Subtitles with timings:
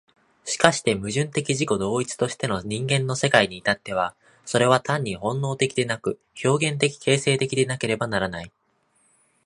[0.45, 8.51] しかして矛盾的自己同一としての人間の世界に至っては、それは単に本能的でなく、表現的形成的でなければならない。